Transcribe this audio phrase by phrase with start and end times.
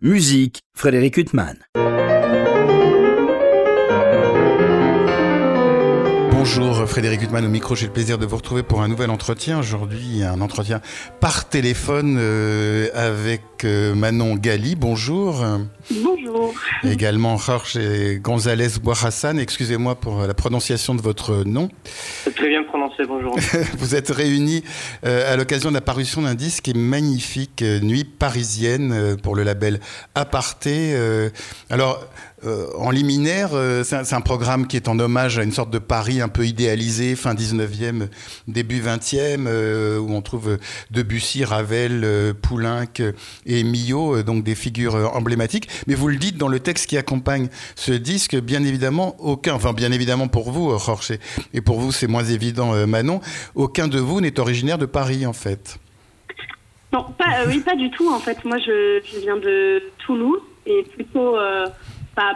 [0.00, 1.56] Musique, Frédéric Huttman.
[6.30, 9.58] Bonjour Frédéric Huttman au micro, j'ai le plaisir de vous retrouver pour un nouvel entretien.
[9.58, 10.80] Aujourd'hui, un entretien
[11.20, 14.76] par téléphone euh, avec euh, Manon Gali.
[14.76, 15.44] Bonjour.
[15.90, 16.54] Bonjour.
[16.84, 17.78] Également Jorge
[18.22, 19.36] González Boirassan.
[19.38, 21.70] Excusez-moi pour la prononciation de votre nom.
[22.22, 22.87] C'est très bien prononcé,
[23.78, 24.64] vous êtes réunis
[25.04, 29.80] euh, à l'occasion de la parution d'un disque magnifique, Nuit parisienne, pour le label
[30.14, 30.96] Aparté.
[31.70, 32.04] alors,
[32.44, 33.50] en liminaire,
[33.84, 37.16] c'est un, programme qui est en hommage à une sorte de Paris un peu idéalisé,
[37.16, 38.08] fin 19e,
[38.46, 40.58] début 20e, où on trouve
[40.90, 42.84] Debussy, Ravel, Poulenc
[43.46, 45.68] et Millot, donc des figures emblématiques.
[45.86, 49.72] Mais vous le dites dans le texte qui accompagne ce disque, bien évidemment, aucun, enfin
[49.72, 51.12] bien évidemment pour vous, Jorge,
[51.52, 53.20] et pour vous c'est moins évident, Manon,
[53.54, 55.78] aucun de vous n'est originaire de Paris en fait.
[56.92, 58.44] Non, pas, oui, pas du tout en fait.
[58.44, 61.36] Moi je, viens de Toulouse et plutôt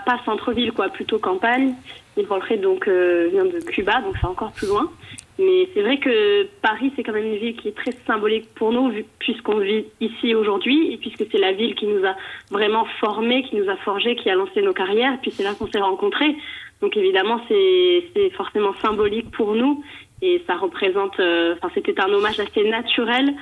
[0.05, 1.75] pas, centre-ville, quoi, plutôt campagne.
[2.17, 4.91] Il donc vient de Cuba, donc c'est encore plus loin.
[5.39, 8.71] Mais c'est vrai que Paris, c'est quand même une ville qui est très symbolique pour
[8.71, 12.15] nous, puisqu'on vit ici aujourd'hui, et puisque c'est la ville qui nous a
[12.51, 15.69] vraiment formés, qui nous a forgés, qui a lancé nos carrières, puis c'est là qu'on
[15.69, 16.37] s'est rencontrés.
[16.83, 19.83] Donc évidemment, c'est forcément symbolique pour nous,
[20.21, 23.35] et ça représente, euh, enfin c'était un hommage assez naturel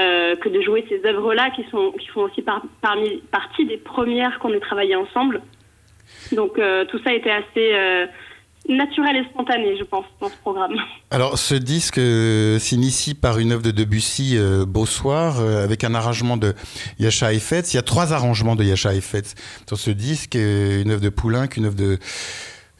[0.00, 4.52] euh, que de jouer ces œuvres-là, qui, sont, qui font aussi partie des premières qu'on
[4.52, 5.42] ait travaillées ensemble.
[6.32, 8.08] Donc euh, tout ça était assez
[8.68, 10.74] naturel et spontané, je pense, dans ce programme.
[11.10, 15.94] Alors, ce disque euh, s'initie par une œuvre de Debussy, euh, Beau euh, avec un
[15.94, 16.54] arrangement de
[16.98, 17.72] Yasha Effetz.
[17.72, 19.34] Il y a trois arrangements de Yasha Effetz
[19.66, 21.98] sur ce disque, une œuvre de Poulenc, une œuvre de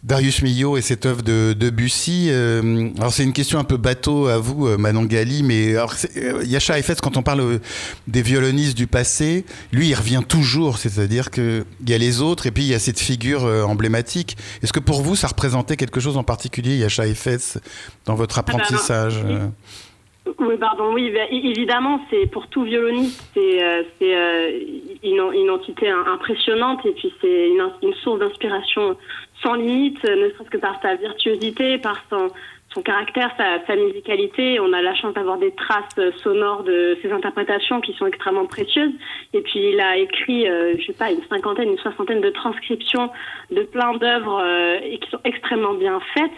[0.05, 2.27] Darius Milhaud et cette œuvre de, de Bussy.
[2.29, 5.95] Euh, alors c'est une question un peu bateau à vous, euh, Manon Gali, mais alors,
[6.19, 7.59] euh, Yasha Effetz, quand on parle
[8.07, 12.51] des violonistes du passé, lui il revient toujours, c'est-à-dire qu'il y a les autres et
[12.51, 14.37] puis il y a cette figure emblématique.
[14.63, 17.57] Est-ce que pour vous ça représentait quelque chose en particulier, Yasha Effetz,
[18.05, 19.25] dans votre ah bah, apprentissage
[20.39, 23.61] oui, pardon, oui, bah, évidemment, c'est pour tout violoniste, c'est
[25.03, 28.97] une, une, entité impressionnante et puis c'est une, une source d'inspiration
[29.43, 32.31] sans limite, ne serait-ce que par sa virtuosité, par son,
[32.75, 34.59] son caractère, sa, musicalité.
[34.61, 38.93] On a la chance d'avoir des traces sonores de ses interprétations qui sont extrêmement précieuses.
[39.33, 43.11] Et puis il a écrit, euh, je sais pas, une cinquantaine, une soixantaine de transcriptions
[43.51, 46.31] de plein d'œuvres euh, qui sont extrêmement bien faites.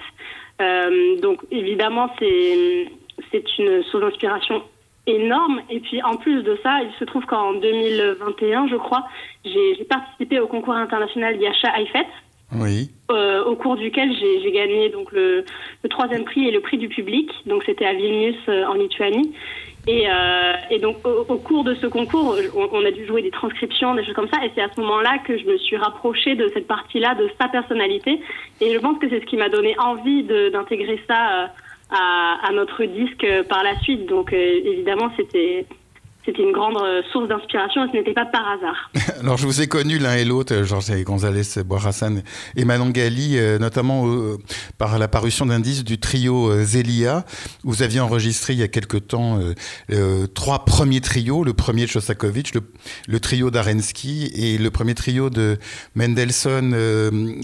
[0.61, 2.87] Euh, donc évidemment, c'est
[3.31, 4.62] c'est une source d'inspiration
[5.06, 5.60] énorme.
[5.71, 9.06] Et puis en plus de ça, il se trouve qu'en 2021, je crois,
[9.44, 12.06] j'ai participé au concours international Yasha Haifet
[12.54, 12.91] oui.
[13.10, 15.44] Euh, au cours duquel j'ai gagné donc le,
[15.82, 17.31] le, troisième prix et le prix du public.
[17.47, 19.33] Donc c'était à Vilnius euh, en Lituanie.
[19.88, 23.22] Et, euh, et donc au, au, cours de ce concours, on, on, a dû jouer
[23.22, 24.44] des transcriptions, des choses comme ça.
[24.44, 27.48] Et c'est à ce moment-là que je me suis rapprochée de cette partie-là, de sa
[27.48, 28.21] personnalité.
[28.60, 31.53] Et je pense que c'est ce qui m'a donné envie d'intégrer ça
[31.91, 34.07] à, à, notre disque par la suite.
[34.07, 35.67] Donc euh, évidemment, c'était
[36.27, 38.91] c'était une grande euh, source d'inspiration et ce n'était pas par hasard.
[39.21, 42.23] Alors, je vous ai connu l'un et l'autre, euh, Georges González Boirassan
[42.57, 44.05] et Manon Gali, euh, notamment
[44.77, 47.25] par la parution d'un du trio Zelia.
[47.63, 49.41] Vous aviez enregistré il y a quelque temps
[50.35, 51.45] trois premiers trios.
[51.45, 52.53] Le premier de Shostakovich,
[53.09, 55.59] le, trio d'Arensky et le premier trio de
[55.95, 56.75] Mendelssohn.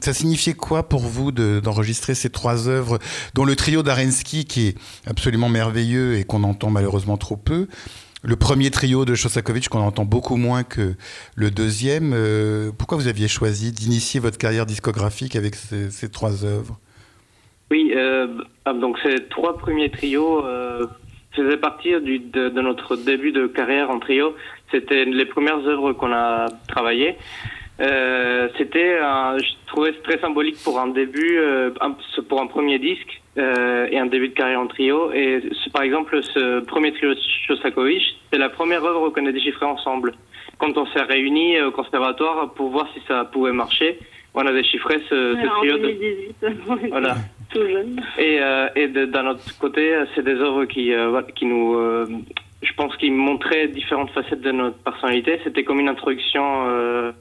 [0.03, 2.99] ça signifiait quoi pour vous d'enregistrer ces trois œuvres,
[3.35, 7.67] dont le trio d'Arensky, qui est absolument merveilleux et qu'on entend malheureusement trop peu,
[8.23, 10.95] le premier trio de Shostakovich qu'on entend beaucoup moins que
[11.35, 12.13] le deuxième.
[12.15, 16.79] Euh, pourquoi vous aviez choisi d'initier votre carrière discographique avec ces, trois œuvres?
[17.71, 18.29] Oui, euh,
[18.65, 20.87] ah, donc ces trois premiers trios euh,
[21.33, 24.35] faisaient partie de, notre début de carrière en trio.
[24.71, 27.17] C'était les premières œuvres qu'on a travaillées.
[27.79, 31.41] C'était, je trouvais très symbolique pour un début,
[32.29, 33.23] pour un premier disque.
[33.39, 35.11] Euh, et un début de carrière en trio.
[35.13, 37.15] Et par exemple, ce premier trio
[37.47, 40.13] Shostakovich, c'est la première œuvre qu'on a déchiffrée ensemble.
[40.59, 43.99] Quand on s'est réunis au conservatoire pour voir si ça pouvait marcher,
[44.35, 45.79] on a déchiffré ce, ce trio.
[45.79, 46.89] De...
[46.91, 47.17] voilà.
[47.51, 48.03] Tout jeune.
[48.19, 52.07] Et, euh, et d'un autre côté, c'est des œuvres qui, euh, qui nous, euh,
[52.61, 55.41] je pense, qui montraient différentes facettes de notre personnalité.
[55.43, 57.13] C'était comme une introduction euh,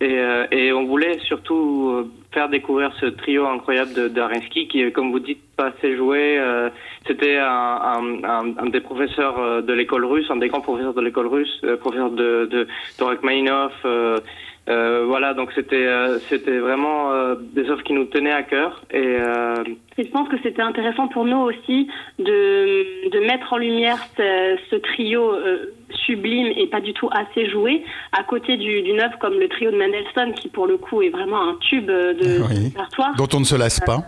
[0.00, 4.92] et, euh, et, on voulait surtout euh, faire découvrir ce trio incroyable de, d'Arinsky qui,
[4.92, 6.38] comme vous dites, pas assez joué.
[6.38, 6.70] Euh,
[7.06, 11.26] c'était un, un, un, des professeurs de l'école russe, un des grands professeurs de l'école
[11.26, 12.66] russe, professeur de, de,
[12.98, 13.04] de
[14.68, 18.82] Euh, voilà, donc c'était euh, c'était vraiment euh, des œuvres qui nous tenaient à cœur
[18.92, 19.16] et,
[19.96, 21.88] et je pense que c'était intéressant pour nous aussi
[22.18, 25.32] de, de mettre en lumière ce, ce trio
[26.06, 27.82] sublime et pas du tout assez joué
[28.12, 31.48] à côté d'une œuvre comme le trio de Mendelssohn qui pour le coup est vraiment
[31.48, 32.64] un tube de oui.
[32.64, 34.02] répertoire dont on ne se lasse pas.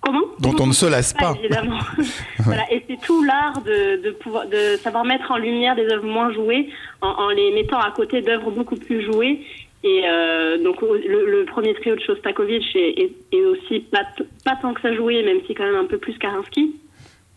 [0.00, 0.22] Comment?
[0.38, 1.34] Dont on ne se lasse pas.
[1.40, 1.78] Évidemment.
[2.40, 2.62] voilà.
[2.70, 6.32] Et c'est tout l'art de, de, pouvoir, de savoir mettre en lumière des œuvres moins
[6.32, 6.68] jouées
[7.00, 9.40] en, en les mettant à côté d'œuvres beaucoup plus jouées.
[9.86, 14.02] Et euh, donc le, premier trio de Shostakovich est, est, aussi pas,
[14.44, 16.74] pas tant que ça joué, même si quand même un peu plus Karinsky.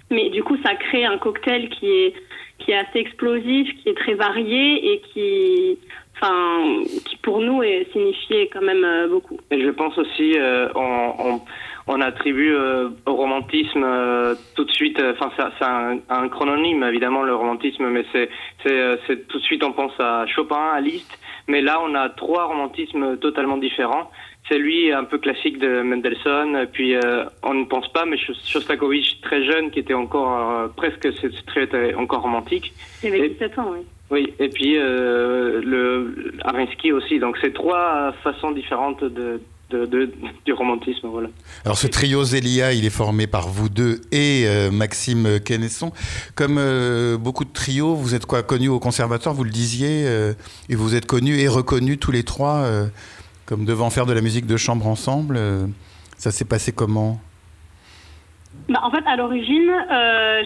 [0.09, 2.13] Mais du coup, ça crée un cocktail qui est,
[2.57, 5.77] qui est assez explosif, qui est très varié et qui,
[6.15, 9.37] enfin, qui pour nous est signifié quand même euh, beaucoup.
[9.51, 11.41] Et je pense aussi, euh, on,
[11.89, 17.24] on, attribue euh, au romantisme euh, tout de suite, enfin c'est un, un, chrononyme évidemment
[17.24, 18.30] le romantisme, mais c'est
[18.63, 22.45] c'est tout de suite on pense à Chopin, à Liszt, mais là on a trois
[22.45, 24.09] romantismes totalement différents.
[24.47, 29.21] C'est lui un peu classique de Mendelssohn, puis euh, on ne pense pas, mais Shostakovich
[29.21, 31.07] très jeune, qui était encore euh, presque
[31.45, 32.74] très encore romantique.
[33.03, 33.80] Il avait 17 ans, oui.
[34.12, 37.19] Oui, et puis euh, le Arinsky aussi.
[37.19, 39.39] Donc c'est trois façons différentes de,
[39.69, 41.07] du romantisme.
[41.66, 45.92] Alors ce trio Zélia, il est formé par vous deux et euh, Maxime Kennesson.
[46.36, 50.33] Comme euh, beaucoup de trios, vous êtes quoi connus au conservatoire, vous le disiez, euh,
[50.69, 52.68] et vous êtes connus et reconnus tous les trois
[53.45, 55.39] comme devant faire de la musique de chambre ensemble.
[56.18, 57.19] ça s'est passé comment?
[58.69, 60.44] Bah, en fait, à l'origine, euh,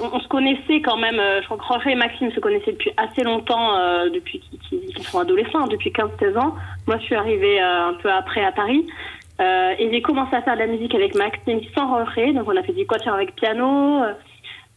[0.00, 1.20] on, on, se connaissait quand même.
[1.20, 4.94] Euh, je crois que Roger et Maxime se connaissaient depuis assez longtemps, euh, depuis qu'ils
[4.94, 6.54] qu sont adolescents, depuis 15-16 ans.
[6.86, 8.86] Moi, je suis arrivée euh, un peu après à Paris.
[9.40, 12.32] Euh, et j'ai commencé à faire de la musique avec Maxime sans Roger.
[12.32, 14.02] Donc, on a fait du quatuor avec piano.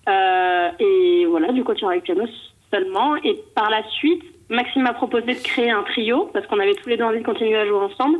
[0.07, 2.25] et voilà, du quatuor avec piano
[2.71, 3.15] seulement.
[3.23, 6.89] Et par la suite, Maxime m'a proposé de créer un trio parce qu'on avait tous
[6.89, 8.17] les deux envie de continuer à jouer ensemble.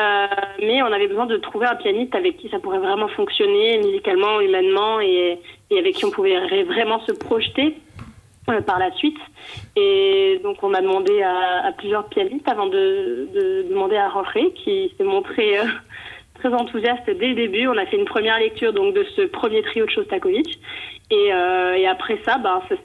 [0.00, 0.26] Euh,
[0.60, 4.40] mais on avait besoin de trouver un pianiste avec qui ça pourrait vraiment fonctionner musicalement,
[4.40, 5.40] humainement et,
[5.70, 7.76] et avec qui on pouvait vraiment se projeter
[8.48, 9.18] euh, par la suite.
[9.74, 14.52] Et donc on a demandé à, à plusieurs pianistes avant de, de demander à Jorge
[14.54, 15.64] qui s'est montré euh,
[16.38, 17.66] très enthousiaste dès le début.
[17.68, 20.58] On a fait une première lecture donc de ce premier trio de Shostakovich.
[21.10, 22.76] Et, euh, après ça, ben, ça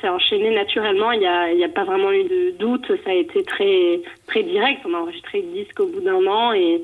[0.00, 1.10] s'est enchaîné naturellement.
[1.12, 2.86] Il n'y a, a pas vraiment eu de doute.
[3.04, 4.82] Ça a été très, très direct.
[4.84, 6.52] On a enregistré le disque au bout d'un an.
[6.52, 6.82] Et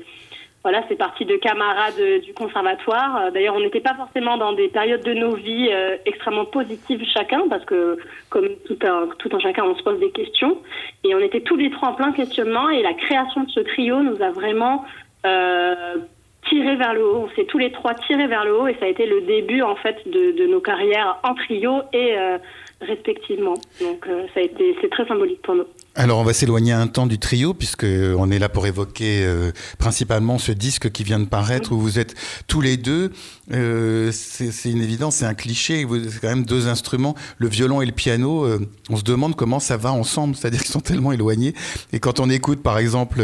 [0.63, 3.31] voilà, c'est parti de camarades du conservatoire.
[3.31, 7.47] D'ailleurs, on n'était pas forcément dans des périodes de nos vies euh, extrêmement positives chacun,
[7.49, 7.97] parce que
[8.29, 10.57] comme tout un, tout un chacun, on se pose des questions.
[11.03, 12.69] Et on était tous les trois en plein questionnement.
[12.69, 14.85] Et la création de ce trio nous a vraiment
[15.25, 15.97] euh,
[16.49, 17.27] tiré vers le haut.
[17.29, 19.61] On s'est tous les trois tirés vers le haut et ça a été le début
[19.61, 22.37] en fait de, nos carrières en trio et euh,
[22.81, 23.53] respectivement.
[23.79, 25.65] Donc euh, ça a été c'est très symbolique pour nous.
[25.95, 29.51] Alors on va s'éloigner un temps du trio puisque on est là pour évoquer euh,
[29.77, 32.15] principalement ce disque qui vient de paraître où vous êtes
[32.47, 33.11] tous les deux.
[33.49, 35.85] C'est une évidence, c'est un cliché.
[36.09, 38.47] C'est quand même deux instruments, le violon et le piano.
[38.89, 41.53] On se demande comment ça va ensemble, c'est-à-dire qu'ils sont tellement éloignés.
[41.93, 43.21] Et quand on écoute par exemple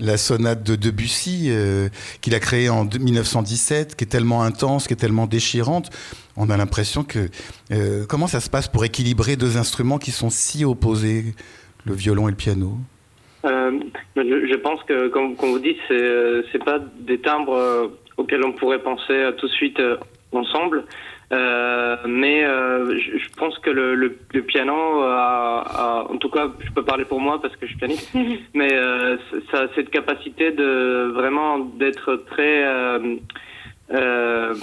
[0.00, 1.88] la sonate de Debussy euh,
[2.20, 5.90] qu'il a créée en 1917, qui est tellement intense, qui est tellement déchirante.
[6.36, 7.28] On a l'impression que
[7.70, 11.34] euh, comment ça se passe pour équilibrer deux instruments qui sont si opposés,
[11.84, 12.72] le violon et le piano?
[13.44, 13.78] Euh,
[14.16, 18.82] je, pense que, comme, comme vous dites, c'est c'est pas des timbres auxquels on pourrait
[18.82, 19.80] penser tout de suite
[20.32, 20.84] ensemble.
[21.32, 26.28] Euh, mais euh, je, je, pense que le, le, le piano a, a, en tout
[26.28, 28.10] cas, je peux parler pour moi parce que je suis pianiste,
[28.54, 29.16] mais euh,
[29.52, 33.16] ça a cette capacité de vraiment d'être très euh,
[33.92, 34.54] euh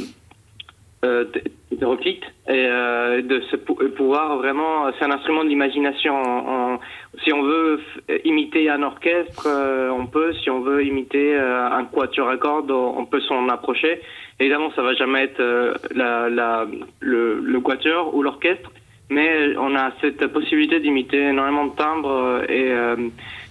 [1.72, 6.80] hétéroclite et euh, de se pouvoir vraiment c'est un instrument de l'imagination
[7.24, 7.80] si on veut
[8.26, 10.34] imiter un orchestre euh, on peut.
[10.34, 14.02] Si on veut imiter euh, un quatuor à cordes on peut s'en approcher.
[14.40, 16.66] Évidemment ça va jamais être euh, la, la,
[17.00, 18.72] le, le quatuor ou l'orchestre
[19.10, 22.74] mais on a cette possibilité d'imiter énormément de timbres et,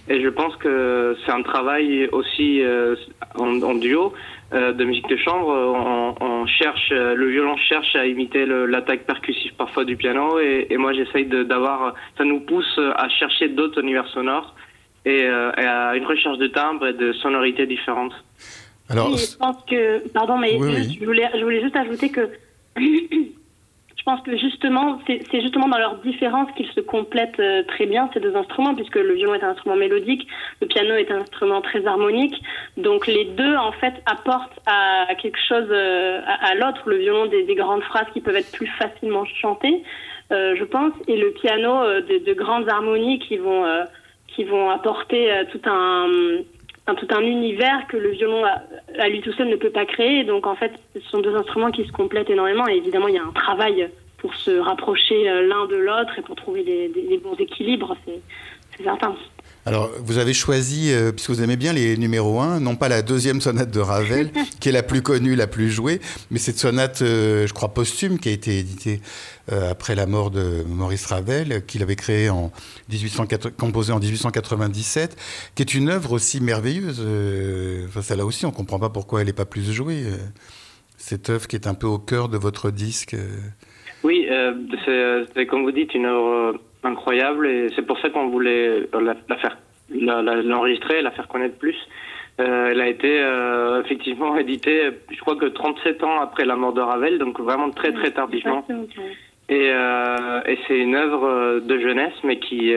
[0.09, 2.61] et je pense que c'est un travail aussi
[3.35, 4.13] en, en duo
[4.53, 9.53] euh, de musique de chambre, on, on, cherche, le violon cherche à imiter l'attaque percussive
[9.57, 14.07] parfois du piano, et, et moi j'essaye d'avoir, ça nous pousse à chercher d'autres univers
[14.07, 14.55] sonores
[15.03, 18.13] et, euh, et, à une recherche de timbre et de sonorités différentes.
[18.89, 20.97] Alors, oui, je pense que, pardon, mais oui, oui.
[20.97, 22.29] Je, voulais, je voulais juste ajouter que
[24.07, 28.21] pense que justement, c'est justement dans leur différence qu'ils se complètent euh, très bien ces
[28.21, 30.25] deux instruments, puisque le violon est un instrument mélodique,
[30.61, 32.41] le piano est un instrument très harmonique.
[32.77, 37.43] Donc les deux, en fait, apportent à quelque chose, euh, à, l'autre, le violon des,
[37.43, 39.83] des, grandes phrases qui peuvent être plus facilement chantées,
[40.31, 43.65] euh, je pense, et le piano de, de, grandes harmonies qui vont
[44.27, 46.07] qui vont apporter tout un,
[46.95, 50.23] tout un univers que le violon à, lui tout seul ne peut pas créer.
[50.23, 52.67] Donc en fait, ce sont deux instruments qui se complètent énormément.
[52.67, 56.35] Et évidemment, il y a un travail pour se rapprocher l'un de l'autre et pour
[56.35, 59.15] trouver les, bons équilibres, c'est certain.
[59.67, 63.01] Alors, vous avez choisi, euh, puisque vous aimez bien les numéros 1, non pas la
[63.01, 64.31] deuxième sonate de Ravel,
[64.61, 65.99] qui est la plus connue, la plus jouée,
[66.31, 69.01] mais cette sonate, euh, je crois, posthume, qui a été éditée
[69.51, 72.49] euh, après la mort de Maurice Ravel, qu'il avait créée en
[72.89, 75.17] 1880, composée en 1897,
[75.53, 77.05] qui est une œuvre aussi merveilleuse.
[77.89, 80.05] enfin, celle-là aussi, on ne comprend pas pourquoi elle n'est pas plus jouée.
[80.95, 83.17] cette œuvre qui est un peu au cœur de votre disque.
[84.05, 84.29] Oui,
[85.35, 86.57] c'est comme vous dites, une œuvre
[86.87, 89.57] incroyable et c'est pour ça qu'on voulait la, faire
[89.89, 91.77] l'enregistrer, la, faire connaître plus.
[92.39, 96.73] Euh, elle a été euh, effectivement éditée, je crois que 37 ans après la mort
[96.73, 98.65] de Ravel, donc vraiment très très tardivement.
[99.49, 102.73] Et, euh, et c'est une œuvre de jeunesse, mais qui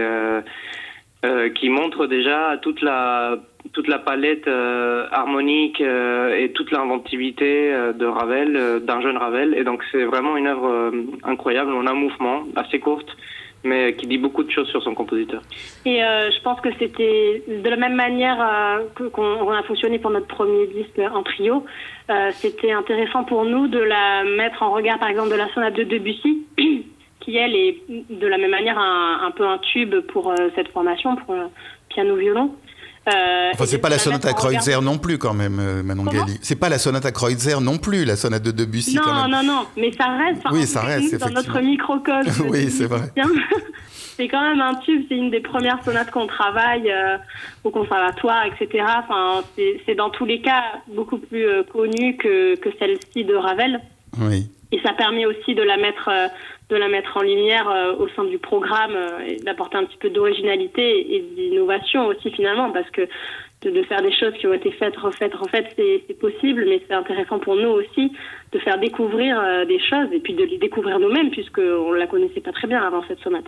[1.55, 3.37] qui montre déjà toute la
[3.75, 9.55] toute la palette harmonique et toute l'inventivité de Ravel, d'un jeune Ravel.
[9.55, 10.93] Et donc c'est vraiment une œuvre
[11.25, 11.73] incroyable.
[11.75, 13.15] On a un mouvement assez courte
[13.63, 15.43] mais qui dit beaucoup de choses sur son compositeur.
[15.85, 20.11] Et euh, je pense que c'était de la même manière euh, qu'on a fonctionné pour
[20.11, 21.65] notre premier disque en trio.
[22.11, 25.75] Euh, c'était intéressant pour nous de la mettre en regard, par exemple, de la sonate
[25.75, 26.47] de Debussy,
[27.21, 31.17] qui elle est de la même manière un, un peu un tube pour cette formation,
[31.17, 31.35] pour
[31.91, 32.55] piano-violon.
[33.11, 36.39] Euh, enfin, c'est pas la sonate à Kreutzer non plus, quand même, euh, Manon Gali.
[36.43, 38.97] C'est pas la sonate à Kreutzer non plus, la sonate de Debussy.
[38.97, 39.31] Non, quand même.
[39.31, 40.43] non, non, mais ça reste.
[40.53, 41.19] Oui, ça reste.
[41.19, 42.47] Dans notre microcosme.
[42.49, 43.13] oui, c'est vrai.
[44.17, 45.05] c'est quand même un tube.
[45.09, 47.17] C'est une des premières sonates qu'on travaille euh,
[47.65, 48.85] au conservatoire, etc.
[48.99, 49.43] Enfin,
[49.87, 53.81] c'est dans tous les cas beaucoup plus connu que, que celle-ci de Ravel.
[54.19, 54.49] Oui.
[54.73, 56.11] Et ça permet aussi de la mettre
[56.71, 59.97] de la mettre en lumière euh, au sein du programme euh, et d'apporter un petit
[59.99, 63.09] peu d'originalité et d'innovation aussi finalement parce que
[63.63, 67.39] de, faire des choses qui ont été faites, refaites, refaites, c'est possible, mais c'est intéressant
[67.39, 68.11] pour nous aussi
[68.53, 72.07] de faire découvrir euh, des choses et puis de les découvrir nous-mêmes puisqu'on ne la
[72.07, 73.45] connaissait pas très bien avant cette sonate.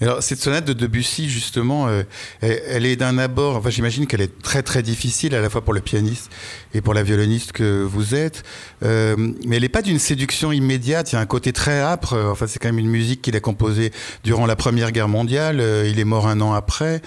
[0.00, 2.02] Alors cette sonate de Debussy justement, euh,
[2.40, 5.74] elle, est d'un abord, enfin j'imagine qu'elle est très très difficile à la fois pour
[5.74, 6.32] le pianiste
[6.74, 8.42] et pour la violoniste que vous êtes,
[8.82, 9.14] euh,
[9.46, 12.48] mais elle n'est pas d'une séduction immédiate, il y a un côté très âpre, enfin
[12.48, 13.90] c'est quand même une musique qu'il a composée
[14.24, 17.00] durant la Première Guerre mondiale, il est mort un an après.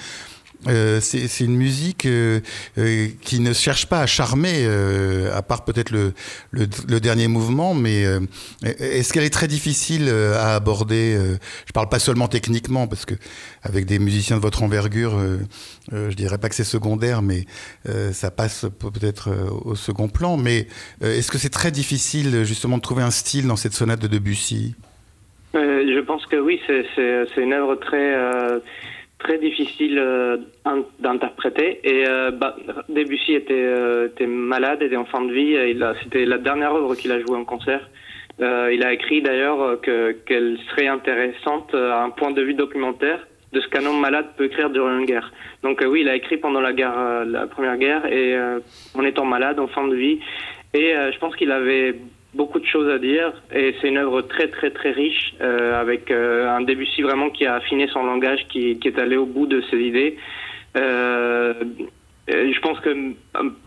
[0.67, 2.39] Euh, c'est une musique euh,
[2.77, 4.65] euh, qui ne cherche pas à charmer,
[5.33, 6.13] à part peut-être le,
[6.51, 8.03] le, dernier mouvement, mais
[8.63, 11.17] est-ce qu'elle est très difficile à aborder
[11.65, 13.15] Je parle pas seulement techniquement, parce que
[13.63, 15.19] avec des musiciens de votre envergure,
[15.91, 17.45] je dirais pas que c'est secondaire, mais
[18.11, 19.29] ça passe peut-être
[19.63, 20.37] au second plan.
[20.37, 20.67] Mais
[21.01, 24.75] est-ce que c'est très difficile justement de trouver un style dans cette sonate de Debussy?
[25.53, 28.15] Je pense que oui, c'est une œuvre très
[29.25, 30.37] très difficile euh,
[30.99, 31.79] d'interpréter.
[31.83, 32.55] Et euh, bah,
[32.89, 35.55] Debussy était, euh, était, malade, était en fin de vie.
[36.03, 37.89] C'était la dernière œuvre qu'il a jouée en concert.
[38.39, 43.19] il a écrit d'ailleurs qu'elle serait intéressante à un point de vue documentaire
[43.53, 45.31] de ce qu'un homme malade peut écrire durant une guerre.
[45.63, 48.37] Donc oui, il a écrit pendant la guerre, la première guerre, et
[48.93, 50.19] en étant malade, en fin de vie.
[50.73, 51.95] Et je pense qu'il avait
[52.35, 56.11] beaucoup de choses à dire et c'est une œuvre très très très riche euh, avec
[56.11, 59.61] euh, un Debussy vraiment qui a affiné son langage, qui, est allé au bout de
[59.71, 60.17] ses idées.
[60.77, 61.53] Euh,
[62.27, 62.89] je pense que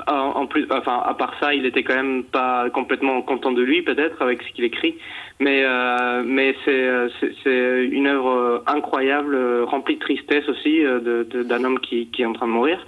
[0.08, 3.82] en plus, enfin à part ça, il était quand même pas complètement content de lui
[3.82, 4.96] peut-être avec ce qu'il écrit,
[5.38, 6.88] mais euh, mais c'est
[7.42, 12.48] c'est une œuvre incroyable, remplie de tristesse aussi d'un homme qui, qui est en train
[12.48, 12.84] de mourir.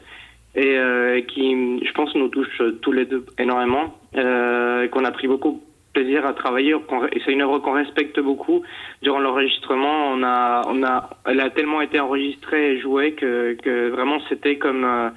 [0.57, 5.63] Et qui, je pense, nous touche tous les deux énormément, euh, qu'on a pris beaucoup
[5.93, 6.75] plaisir à travailler
[7.13, 8.63] et c'est une œuvre qu'on respecte beaucoup.
[9.03, 14.19] Durant l'enregistrement, on a, on a, elle a tellement été enregistrée et jouée que, vraiment
[14.29, 15.11] c'était comme euh,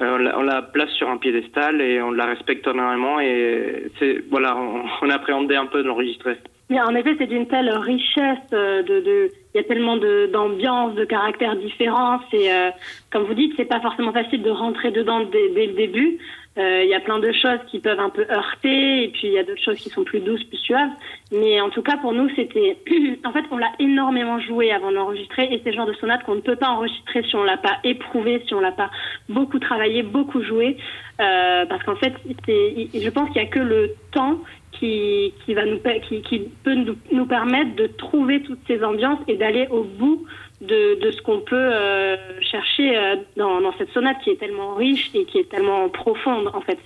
[0.00, 3.90] on, la, place sur un piédestal et on la respecte énormément et
[4.30, 4.56] voilà,
[5.02, 6.38] on, appréhendait un peu de l'enregistrer.
[6.70, 11.04] En effet, c'est d'une telle richesse euh, de, de, il y a tellement d'ambiance, de,
[11.04, 12.20] caractères différents.
[12.32, 12.70] Euh,
[13.10, 16.18] comme vous dites, c'est pas forcément facile de rentrer dedans dès le début.
[16.58, 19.32] Euh, il y a plein de choses qui peuvent un peu heurter, et puis il
[19.32, 20.90] y a d'autres choses qui sont plus douces, plus suaves.
[21.32, 22.76] Mais en tout cas, pour nous, c'était,
[23.24, 26.34] en fait, on l'a énormément joué avant d'enregistrer, et c'est le genre de sonate qu'on
[26.34, 28.90] ne peut pas enregistrer si on l'a pas éprouvé, si on l'a pas
[29.30, 30.76] beaucoup travaillé, beaucoup joué,
[31.20, 34.38] euh, parce qu'en fait, je pense qu'il y a que le temps
[34.72, 35.78] qui, qui va nous,
[36.08, 40.26] qui, qui peut nous, nous permettre de trouver toutes ces ambiances et d'aller au bout
[40.62, 44.74] de, de ce qu'on peut euh, chercher euh, dans, dans, cette sonate qui est tellement
[44.74, 46.78] riche et qui est tellement profonde en fait.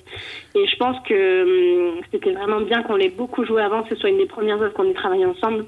[0.54, 3.96] Et je pense que hum, c'était vraiment bien qu'on l'ait beaucoup joué avant, que ce
[3.96, 5.66] soit une des premières œuvres qu'on ait travaillé ensemble,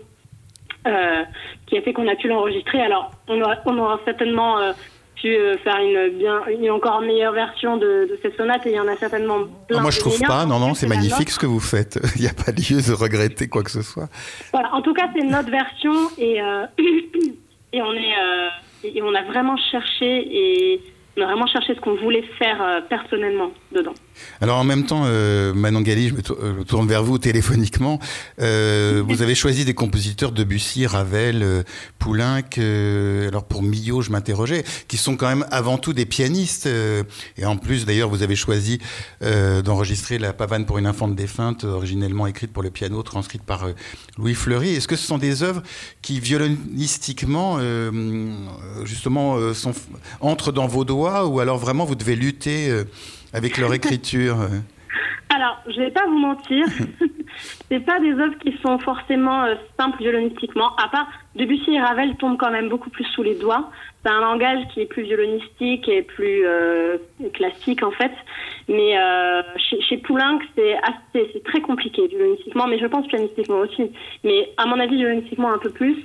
[0.86, 1.22] euh,
[1.66, 2.80] qui a fait qu'on a pu l'enregistrer.
[2.80, 4.56] Alors on aura, on aura certainement
[5.16, 8.88] pu faire une bien une encore meilleure version de, cette sonate et il y en
[8.88, 9.80] a certainement plein.
[9.80, 12.00] Ah, moi je trouve pas, non non, c'est magnifique ce que vous faites.
[12.16, 14.08] il n'y a pas lieu de regretter quoi que ce soit.
[14.50, 16.40] Voilà, en tout cas c'est notre version et
[17.72, 18.14] et on est
[18.84, 20.80] et on a vraiment cherché et
[21.16, 23.94] on a vraiment cherché ce qu'on voulait faire euh, personnellement dedans.
[24.40, 27.98] Alors en même temps, euh, Manon Gali, je me, euh, tourne vers vous téléphoniquement.
[28.40, 31.62] Euh, vous avez choisi des compositeurs de Bussy, Ravel, euh,
[31.98, 32.58] Poulenc.
[33.28, 36.66] alors pour Millot, je m'interrogeais, qui sont quand même avant tout des pianistes.
[36.66, 38.78] et en plus, d'ailleurs, vous avez choisi
[39.20, 43.66] d'enregistrer La pavane pour une infante défunte, originellement écrite pour le piano, transcrite par
[44.16, 44.70] Louis Fleury.
[44.70, 45.62] Est-ce que ce sont des œuvres
[46.02, 47.58] qui violonistiquement,
[48.84, 49.72] justement, sont,
[50.20, 52.84] entrent dans vos doigts, ou alors vraiment vous devez lutter
[53.32, 54.36] avec leur écriture
[55.34, 56.66] Alors, je vais pas vous mentir,
[57.70, 62.16] c'est pas des œuvres qui sont forcément euh, simples violonistiquement, à part Debussy et Ravel
[62.16, 63.70] tombent quand même beaucoup plus sous les doigts.
[64.02, 66.98] C'est un langage qui est plus violonistique et plus euh,
[67.34, 68.12] classique en fait.
[68.68, 73.60] Mais euh, chez, chez Poulenc, c'est assez, c'est très compliqué violonistiquement, mais je pense pianistiquement
[73.60, 73.90] aussi.
[74.24, 75.96] Mais à mon avis, violonistiquement un peu plus.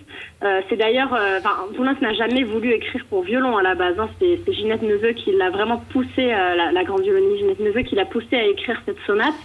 [0.44, 4.00] Euh, c'est d'ailleurs, euh, enfin, Poulenc n'a jamais voulu écrire pour violon à la base.
[4.00, 4.10] Hein.
[4.20, 7.82] C'est, c'est Ginette Neveu qui l'a vraiment poussé, euh, la, la, grande violoniste Ginette Neveu,
[7.82, 9.36] qui l'a poussé à écrire cette sonate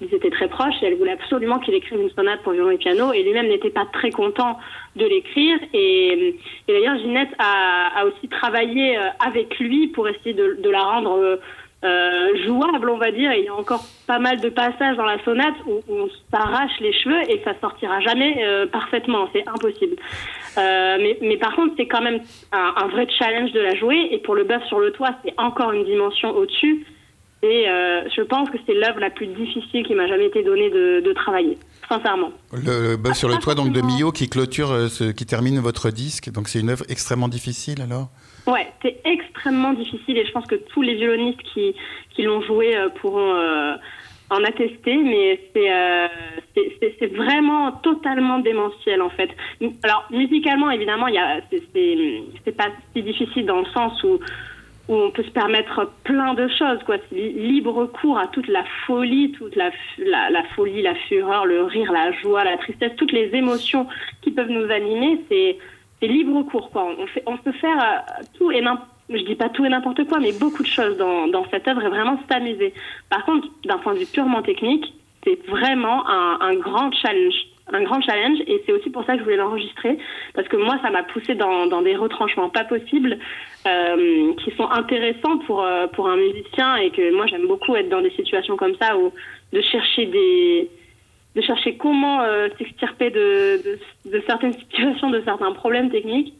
[0.00, 2.78] ils étaient très proches et elle voulait absolument qu'il écrive une sonate pour violon et
[2.78, 4.58] piano et lui-même n'était pas très content
[4.96, 5.58] de l'écrire.
[5.74, 6.36] Et,
[6.68, 11.36] d'ailleurs Ginette a, aussi travaillé euh, avec lui pour essayer de, la rendre euh,
[11.84, 13.32] euh, jouable on va dire.
[13.34, 16.80] Il y a encore pas mal de passages dans la sonate où, où on s'arrache
[16.80, 18.42] les cheveux et ça sortira jamais
[18.72, 19.28] parfaitement.
[19.34, 19.96] C'est impossible.
[20.56, 22.20] Mais, mais, par contre c'est quand même
[22.52, 24.08] un, un, vrai challenge de la jouer.
[24.12, 26.86] Et pour le bœuf sur le toit c'est encore une dimension au-dessus
[27.42, 30.70] et euh, je pense que c'est l'œuvre la plus difficile qui m'a jamais été donnée
[30.70, 31.56] de, de travailler,
[31.88, 32.32] sincèrement.
[32.52, 35.90] Le, le sur le toit donc de Millau qui clôture, euh, ce, qui termine votre
[35.90, 38.08] disque, donc c'est une œuvre extrêmement difficile alors?
[38.46, 41.74] Ouais, c'est extrêmement difficile et je pense que tous les violonistes qui,
[42.10, 43.74] qui l'ont joué euh, pourront euh,
[44.30, 46.08] en attester, mais c'est euh,
[46.54, 49.30] c'est vraiment totalement démentiel en fait.
[49.82, 51.06] Alors musicalement évidemment,
[51.50, 54.20] c'est pas si difficile dans le sens où
[54.90, 56.96] où on peut se permettre plein de choses, quoi.
[57.12, 59.70] Libre cours à toute la folie, toute la,
[60.56, 63.86] folie, la fureur, le rire, la joie, la tristesse, toutes les émotions
[64.20, 65.58] qui peuvent nous animer, c'est
[66.02, 66.88] libre cours, quoi.
[66.98, 70.20] On, fait, peut faire euh, tout et n'importe je dis pas tout et n'importe quoi,
[70.20, 72.72] mais beaucoup de choses dans, cette œuvre et vraiment s'amuser.
[73.08, 78.00] Par contre, d'un point de vue purement technique, c'est vraiment un grand challenge un grand
[78.00, 79.98] challenge et c'est aussi pour ça que je voulais l'enregistrer
[80.34, 83.18] parce que moi ça m'a poussé dans, des retranchements pas possibles
[83.66, 87.88] euh, qui sont intéressants pour euh, pour un musicien et que moi j'aime beaucoup être
[87.88, 89.12] dans des situations comme ça où
[89.52, 90.70] de chercher des
[91.36, 93.62] de chercher comment euh, s'extirper de,
[94.04, 96.34] de, certaines situations de certains problèmes techniques.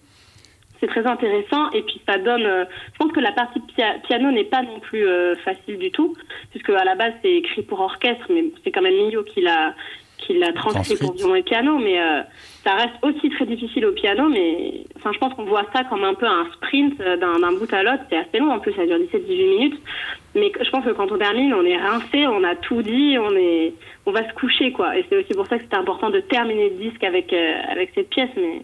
[0.80, 4.44] C'est très intéressant et puis ça donne je pense que la partie pia piano n'est
[4.44, 5.04] pas non plus
[5.44, 6.16] facile du tout
[6.50, 9.74] puisque à la base c'est écrit pour orchestre mais c'est quand même Millau qui l'a
[10.20, 12.22] qui l'a transcrit pour violon et piano, mais euh,
[12.64, 14.28] ça reste aussi très difficile au piano.
[14.28, 17.72] Mais enfin, je pense qu'on voit ça comme un peu un sprint euh, d'un bout
[17.72, 18.02] à l'autre.
[18.10, 19.80] C'est assez long, en plus, ça dure 17-18 minutes.
[20.34, 23.34] Mais je pense que quand on termine, on est rincé, on a tout dit, on
[23.34, 23.74] est,
[24.06, 24.96] on va se coucher, quoi.
[24.96, 27.90] Et c'est aussi pour ça que c'était important de terminer le disque avec euh, avec
[27.94, 28.30] cette pièce.
[28.36, 28.62] Mais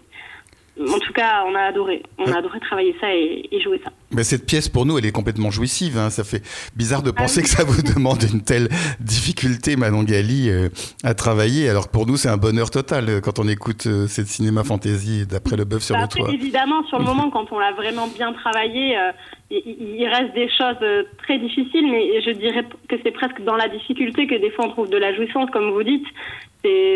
[0.79, 2.03] en tout cas, on a adoré.
[2.19, 3.91] On a adoré travailler ça et, et jouer ça.
[4.13, 5.99] Mais cette pièce, pour nous, elle est complètement jouissive.
[5.99, 6.11] Hein.
[6.11, 6.43] Ça fait
[6.77, 7.51] bizarre de penser ah oui.
[7.51, 8.69] que ça vous demande une telle
[9.01, 10.69] difficulté, Manon Gali, euh,
[11.03, 11.69] à travailler.
[11.69, 15.27] Alors pour nous, c'est un bonheur total euh, quand on écoute euh, cette cinéma fantasy
[15.27, 16.31] d'après le bœuf sur bah, le toit.
[16.33, 19.13] Évidemment, sur le moment, quand on l'a vraiment bien travaillé, euh,
[19.51, 20.77] il, il, reste des choses
[21.23, 24.71] très difficiles, mais je dirais que c'est presque dans la difficulté que des fois on
[24.71, 26.07] trouve de la jouissance, comme vous dites.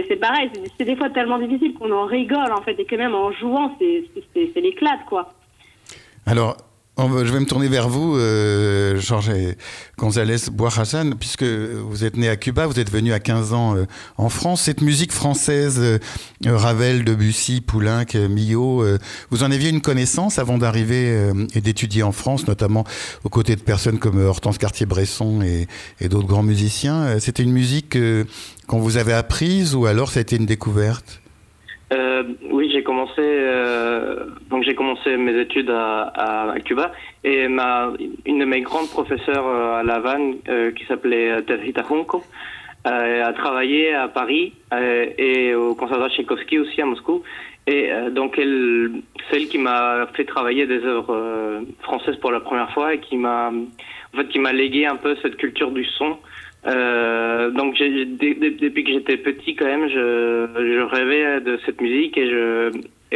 [0.09, 3.15] C'est pareil, c'est des fois tellement difficile qu'on en rigole, en fait, et que même
[3.15, 5.29] en jouant, c'est l'éclate, quoi.
[6.27, 6.57] Alors,
[6.99, 9.31] je vais me tourner vers vous, euh, Georges
[9.97, 13.85] González Boirassan, puisque vous êtes né à Cuba, vous êtes venu à 15 ans euh,
[14.19, 14.63] en France.
[14.63, 15.99] Cette musique française, euh,
[16.45, 18.85] Ravel, Debussy, Poulenc, euh, Millot,
[19.31, 22.85] vous en aviez une connaissance avant d'arriver et d'étudier en France, notamment
[23.25, 27.19] aux côtés de personnes comme Hortense Cartier-Bresson et d'autres grands musiciens.
[27.19, 27.97] C'était une musique
[28.71, 31.21] qu'on vous avait apprise ou alors ça a été une découverte
[31.93, 34.27] euh, oui, j'ai commencé euh,
[34.77, 36.93] commencé mes études à, Cuba
[37.25, 37.91] et ma
[38.27, 40.37] une de mes grandes professeurs euh, à La Havane
[40.77, 42.23] qui s'appelait Terhita Junco
[42.85, 44.53] a travaillé à Paris
[45.19, 47.23] et au conservatoire Tchaïkovski aussi à Moscou.
[47.67, 52.71] Et donc elle c'est elle qui m'a fait travailler des œuvres françaises pour la première
[52.73, 56.17] fois et qui m'a en fait qui m'a légué un peu cette culture du son
[56.67, 62.31] euh, donc depuis que j'étais petit quand même, je, rêvais de cette musique et,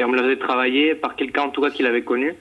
[0.03, 2.35] on me la faisait travailler par quelqu'un en tout cas qui l'avait connue.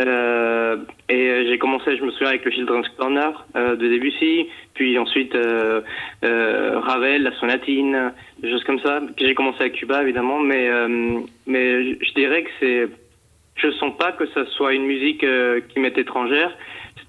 [0.00, 0.76] Euh,
[1.08, 5.36] et j'ai commencé, je me souviens, avec le Children's Corner de Debussy, puis ensuite
[6.22, 9.00] Ravel, la sonatine, des choses comme ça.
[9.18, 10.70] J'ai commencé à Cuba, évidemment, mais,
[11.46, 12.88] mais je dirais que c'est...
[13.56, 15.26] Je sens pas que ça soit une musique
[15.68, 16.56] qui m'est étrangère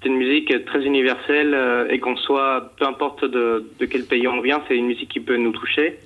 [0.02, 4.28] c'est une musique très universelle euh, et qu'on soit, peu importe de, de, quel pays
[4.28, 6.00] on vient, c'est une musique qui peut nous toucher.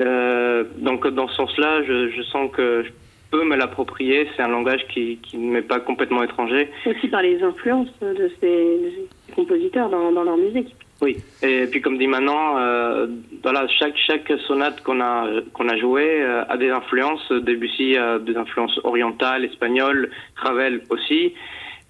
[0.00, 2.90] Euh, donc dans ce sens-là, je, je, sens que je
[3.30, 4.28] peux me l'approprier.
[4.36, 6.70] C'est un langage qui, qui ne m'est pas complètement étranger.
[6.86, 10.74] Aussi par les influences de ces, compositeurs dans, dans, leur musique.
[11.00, 13.08] Oui, et puis comme dit maintenant, euh,
[13.42, 17.28] voilà, chaque chaque sonate qu'on a qu'on a joué euh, a des influences.
[17.32, 21.34] Debussy a des influences orientales, espagnoles, Ravel aussi.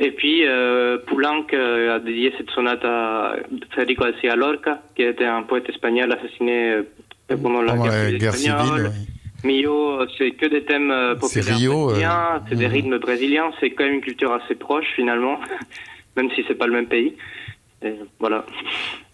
[0.02, 3.36] Et puis, euh, Poulenc euh, a dédié cette sonate à
[3.72, 6.82] Federico García Lorca, qui était un poète espagnol assassiné euh,
[7.40, 8.90] pendant la guerre, civile.
[9.44, 14.00] Millau, c'est que des thèmes populaires brésiliens, c'est des rythmes brésiliens, c'est quand même une
[14.00, 15.38] culture assez proche finalement,
[16.16, 17.14] même si c'est pas le même pays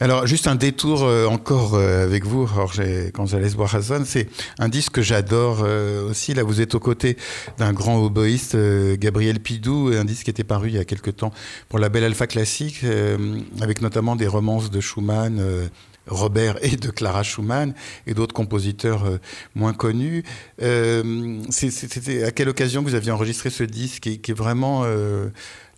[0.01, 4.03] Alors, juste un détour euh, encore euh, avec vous, Jorge González Boirrazon.
[4.05, 4.29] C'est
[4.59, 6.35] un disque que j'adore euh, aussi.
[6.35, 7.17] Là, vous êtes aux côtés
[7.59, 8.57] d'un grand oboïste,
[8.99, 11.33] Gabriel Pidou, un disque qui était paru il y a quelque temps
[11.69, 12.85] pour la Belle Alpha Classique,
[13.61, 15.43] avec notamment des romances de Schumann.
[16.09, 17.75] Robert et de Clara Schumann
[18.07, 19.05] et d'autres compositeurs
[19.55, 20.25] moins connus.
[20.59, 24.85] C'était à quelle occasion vous aviez enregistré ce disque qui, est vraiment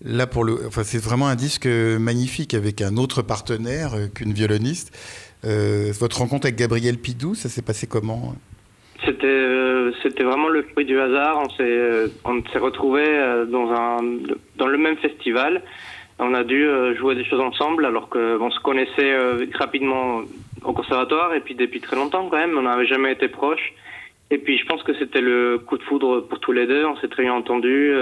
[0.04, 4.32] Là, pour le, enfin, c'est vraiment un disque magnifique avec un autre partenaire euh, qu'une
[4.32, 4.96] violoniste.
[5.44, 8.34] Euh, votre rencontre avec Gabriel Pidou, ça s'est passé comment?
[9.04, 11.38] C'était, euh, c'était vraiment le fruit du hasard.
[11.44, 13.98] On s'est, on s'est retrouvés dans un,
[14.56, 15.62] dans le même festival.
[16.20, 19.16] On a dû jouer des choses ensemble, alors qu'on se connaissait
[19.54, 20.20] rapidement
[20.62, 22.56] au conservatoire et puis depuis très longtemps quand même.
[22.58, 23.72] On n'avait jamais été proches.
[24.30, 26.84] Et puis je pense que c'était le coup de foudre pour tous les deux.
[26.84, 27.94] On s'est très bien entendus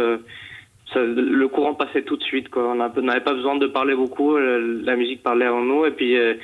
[0.96, 2.48] le courant passait tout de suite.
[2.48, 2.70] Quoi.
[2.70, 5.86] On n'avait pas besoin de parler beaucoup, euh, la musique parlait en nous.
[5.86, 6.34] Et puis euh,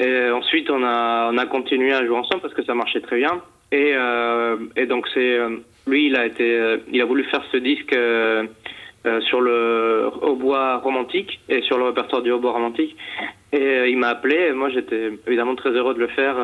[0.00, 3.16] et ensuite, on a, on a continué à jouer ensemble parce que ça marchait très
[3.16, 3.42] bien.
[3.72, 5.38] Et, euh, et donc, c'est
[5.88, 7.96] lui, il a, été, il a voulu faire ce disque
[9.20, 12.96] sur le hautbois romantique et sur le répertoire du hautbois romantique.
[13.52, 14.52] Et il m'a appelé.
[14.52, 16.36] moi, j'étais évidemment très heureux de le faire.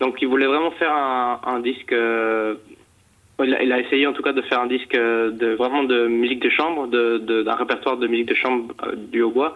[0.00, 1.94] donc, il voulait vraiment faire un, disque
[3.44, 6.42] il a, essayé en tout cas de faire un disque euh, de vraiment de musique
[6.42, 9.54] de chambre, de, d'un répertoire de musique de chambre euh, du hautbois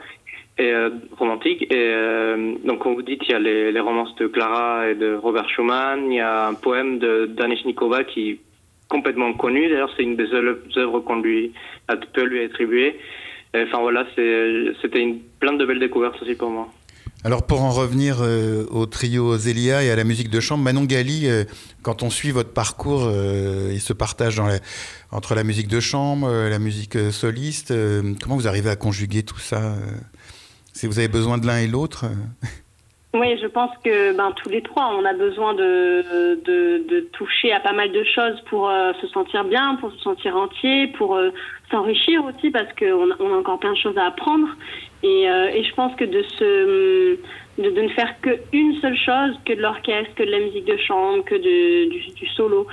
[0.58, 1.66] et euh, romantique.
[1.72, 1.94] Et
[2.64, 6.12] donc, comme vous dites, il y a les, romances de Clara et de Robert Schumann.
[6.12, 7.28] Il y a un poème de
[7.64, 8.38] Nikova qui
[8.92, 9.68] complètement connu.
[9.70, 10.30] D'ailleurs, c'est une des
[10.76, 11.52] œuvres qu'on lui
[12.12, 12.98] peut lui attribuer.
[13.54, 16.68] Enfin voilà, c'était plein de belles découvertes aussi pour moi.
[17.24, 20.84] Alors pour en revenir euh, au trio Zélia et à la musique de chambre, Manon
[20.84, 21.44] Gali, euh,
[21.82, 24.42] quand on suit votre parcours, euh, il se partage
[25.12, 27.72] entre la musique de chambre, la musique soliste.
[28.20, 29.76] comment vous arrivez à conjuguer tout ça
[30.72, 32.06] Si vous avez besoin de l'un et l'autre?
[33.14, 37.52] Oui, je pense que ben, tous les trois, on a besoin de, de, de toucher
[37.52, 38.70] à pas mal de choses pour
[39.00, 41.20] se sentir bien, pour se sentir entier, pour
[41.70, 44.48] s'enrichir aussi, parce qu'on on a encore plein de choses à apprendre.
[45.02, 47.18] Et, euh, je pense que de, se,
[47.58, 51.24] de ne faire qu'une seule chose, que de l'orchestre, que de la musique de chambre,
[51.24, 52.66] que de, du, du solo,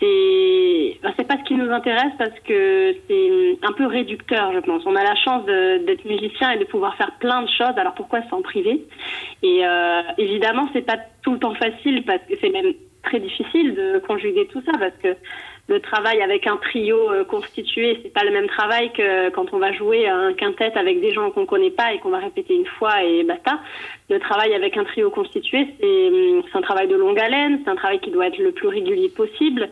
[0.00, 4.84] c'est ben, pas ce qui nous intéresse parce que c'est un peu réducteur, je pense.
[4.86, 7.76] On a la chance d'être musicien et de pouvoir faire plein de choses.
[7.76, 8.84] Alors pourquoi s'en priver?
[9.42, 13.74] Et euh, évidemment, c'est pas tout le temps facile parce que c'est même très difficile
[13.74, 15.16] de conjuguer tout ça parce que
[15.66, 19.58] le travail avec un trio euh, constitué, c'est pas le même travail que quand on
[19.58, 22.66] va jouer un quintet avec des gens qu'on connaît pas et qu'on va répéter une
[22.66, 23.58] fois et basta.
[24.10, 27.76] Le travail avec un trio constitué, c'est hum, un travail de longue haleine, c'est un
[27.76, 29.70] travail qui doit être le plus régulier possible.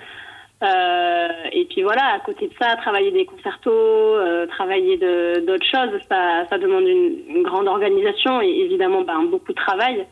[0.62, 5.90] Euh, et puis voilà, à côté de ça, travailler des concertos, euh, travailler d'autres choses,
[6.08, 10.06] ça, demande une, une, grande organisation et évidemment ben, beaucoup de travail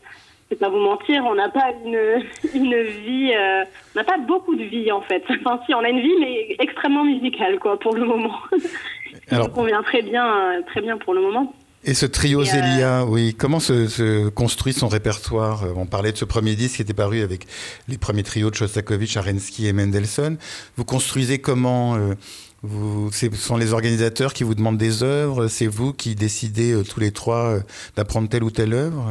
[0.50, 4.56] vais pas vous mentir, on n'a pas une, une vie, euh, on n'a pas beaucoup
[4.56, 5.22] de vie en fait.
[5.28, 8.34] Enfin si, on a une vie mais extrêmement musicale quoi pour le moment.
[9.30, 11.54] Alors, Ça convient très bien, très bien pour le moment.
[11.82, 16.26] Et ce trio Zélia, euh, oui, comment se, construit son répertoire On parlait de ce
[16.26, 17.46] premier disque qui était paru avec
[17.88, 20.36] les premiers trios de Shostakovich, Arensky et Mendelssohn.
[20.76, 22.14] Vous construisez comment euh,
[22.62, 27.00] vous, Ce sont les organisateurs qui vous demandent des œuvres C'est vous qui décidez tous
[27.00, 27.60] les trois
[27.96, 29.06] d'apprendre telle ou telle œuvre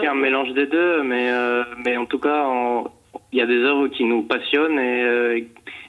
[0.00, 2.46] c'est un mélange des deux, mais, euh, mais en tout cas,
[3.32, 5.40] il y a des œuvres qui nous passionnent et, euh,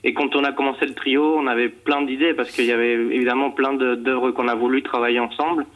[0.04, 2.92] et quand on a commencé le trio, on avait plein d'idées parce qu'il y avait
[2.92, 5.66] évidemment plein d'œuvres qu'on a voulu travailler ensemble.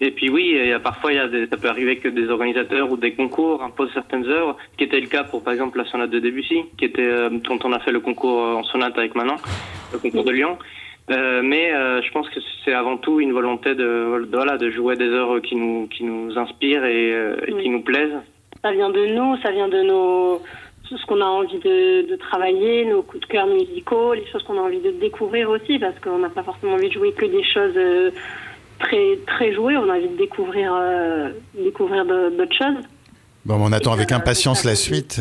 [0.00, 2.08] Et puis oui, il y a, parfois il y a des, ça peut arriver que
[2.08, 5.78] des organisateurs ou des concours imposent certaines œuvres, qui était le cas pour par exemple
[5.78, 8.98] la sonate de Debussy, qui était euh, dont on a fait le concours en sonate
[8.98, 9.36] avec Manon,
[9.92, 10.58] le concours de Lyon.
[11.08, 15.40] Mais je pense que c'est avant tout une volonté de, voilà, de jouer des œuvres
[15.40, 18.20] qui nous, qui nous inspirent et, qui nous plaisent.
[18.62, 20.40] Ça vient de nous, ça vient de nos,
[20.88, 24.42] tout ce qu'on a envie de, de, travailler, nos coups de cœur musicaux, les choses
[24.44, 27.26] qu'on a envie de découvrir aussi, parce qu'on n'a pas forcément envie de jouer que
[27.26, 28.12] des choses
[28.78, 29.76] très très jouées.
[29.76, 30.72] On a envie de découvrir,
[31.54, 32.84] découvrir d'autres choses.
[33.44, 35.20] Bon, on attend avec impatience la suite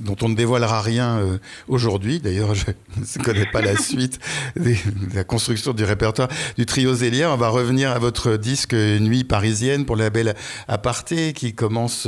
[0.00, 2.20] dont on ne dévoilera rien euh, aujourd'hui.
[2.20, 2.64] D'ailleurs, je
[3.18, 4.18] ne connais pas la suite
[4.56, 4.74] de
[5.14, 7.32] la construction du répertoire du trio Zélia.
[7.32, 10.34] On va revenir à votre disque Nuit parisienne pour la belle
[10.68, 12.06] aparté qui commence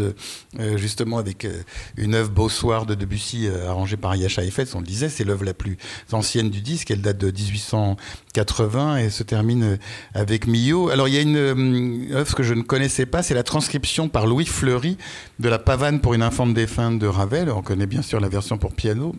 [0.58, 1.62] euh, justement avec euh,
[1.96, 4.74] une œuvre Beau soir de Debussy arrangée par Yasha Effetz.
[4.74, 5.76] On le disait, c'est l'œuvre la plus
[6.12, 6.90] ancienne du disque.
[6.90, 9.78] Elle date de 1880 et se termine
[10.14, 10.90] avec Millot.
[10.90, 14.26] Alors, il y a une œuvre que je ne connaissais pas, c'est la transcription par
[14.26, 14.96] Louis Fleury
[15.40, 17.48] de la pavane pour une infante défunte de Ravel.
[17.50, 19.14] On connaît bien sûr la version pour piano,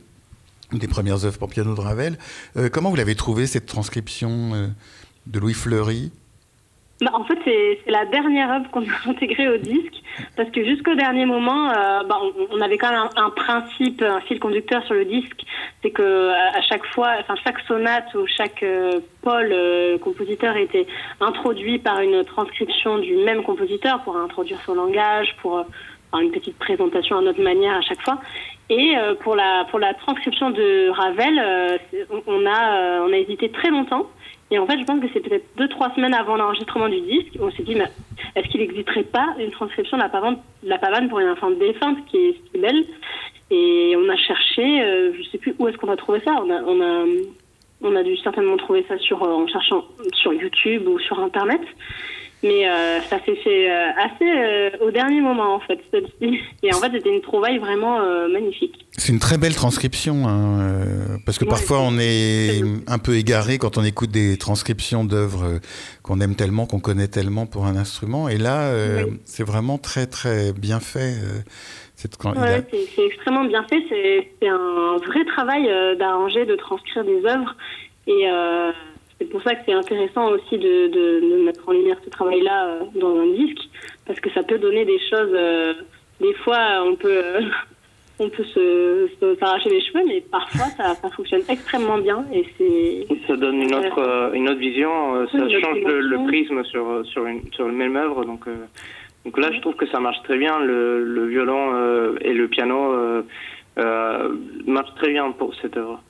[0.71, 2.17] des premières œuvres pour piano de Ravel.
[2.57, 4.67] Euh, comment vous l'avez trouvé cette transcription euh,
[5.25, 6.11] de Louis Fleury?
[7.01, 9.95] Bah, en fait, c'est la dernière œuvre qu'on a intégrée au disque,
[10.37, 12.19] parce que jusqu'au dernier moment, euh, bah,
[12.51, 15.41] on, avait quand même un, principe, un fil conducteur sur le disque,
[15.81, 18.63] c'est que à chaque fois, enfin chaque sonate ou chaque
[19.23, 19.55] pôle
[20.01, 20.85] compositeur était
[21.19, 25.65] introduit par une transcription du même compositeur pour introduire son langage, pour
[26.19, 28.19] une petite présentation à notre manière à chaque fois.
[28.69, 31.77] Et euh, pour la pour la transcription de Ravel, euh,
[32.27, 34.09] on a euh, on a hésité très longtemps.
[34.49, 37.37] Et en fait, je pense que c'est peut-être deux trois semaines avant l'enregistrement du disque,
[37.39, 37.77] on s'est dit,
[38.35, 42.05] est-ce qu'il n'existerait pas une transcription de la pavane, la pavane pour une enfant défunte
[42.07, 42.83] qui est, qui est belle?
[43.49, 44.81] Et on a cherché,
[45.17, 46.35] je sais plus où est-ce qu'on a trouvé ça.
[46.43, 47.05] On a on a
[47.81, 51.61] on a dû certainement trouver ça sur en cherchant sur YouTube ou sur Internet.
[52.43, 55.79] Mais euh, ça s'est fait euh, assez euh, au dernier moment, en fait,
[56.63, 57.99] Et en fait, c'était une trouvaille vraiment
[58.29, 58.85] magnifique.
[58.97, 63.77] C'est une très belle transcription, hein, parce que parfois on est un peu égaré quand
[63.77, 65.59] on écoute des transcriptions d'œuvres
[66.03, 68.27] qu'on aime tellement, qu'on connaît tellement pour un instrument.
[68.27, 68.73] Et là,
[69.25, 71.13] c'est vraiment très, très bien fait.
[71.95, 72.09] c'est
[73.05, 73.83] extrêmement bien fait.
[74.41, 77.55] C'est un vrai travail d'arranger, de transcrire des œuvres.
[78.07, 78.27] Et
[79.21, 82.79] c'est pour ça que c'est intéressant aussi de, de, mettre en lumière ce travail-là euh,
[82.95, 83.69] dans un disque,
[84.07, 85.29] parce que ça peut donner des choses.
[85.31, 85.73] Euh,
[86.19, 87.21] des fois, on peut,
[88.19, 93.05] on peut se, s'arracher les cheveux, mais parfois ça, ça fonctionne extrêmement bien et c'est.
[93.27, 95.27] Ça donne une autre, euh, une autre vision.
[95.27, 98.45] ça change le, prisme sur sur une sur le même œuvre, donc.
[99.23, 100.59] donc là, je trouve que ça marche très bien.
[100.59, 103.23] Le, le violon et le piano
[104.65, 106.01] marchent très bien pour cette œuvre.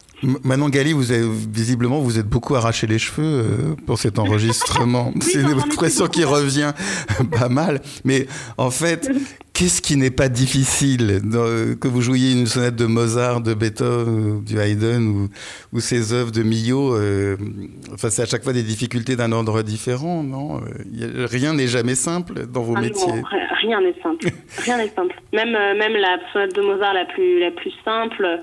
[0.44, 5.14] Manon Gali, vous avez, visiblement, vous êtes beaucoup arraché les cheveux euh, pour cet enregistrement.
[5.20, 6.74] C'est une expression qui revient
[7.40, 7.82] pas mal.
[8.06, 9.10] Mais en fait,
[9.54, 11.22] qu'est-ce qui n'est pas difficile
[11.80, 15.30] que vous jouiez une sonate de Mozart, de Beethoven, du Haydn ou,
[15.74, 17.38] ou ces œuvres de Millot euh,
[17.94, 20.62] Enfin, c'est à chaque fois des difficultés d'un ordre différent, non?
[20.62, 23.14] Euh, Rien n'est jamais simple dans vos ah métiers.
[23.62, 24.28] rien n'est simple.
[24.58, 25.16] rien n'est simple.
[25.34, 28.40] Même, même la sonate de Mozart la plus, la plus simple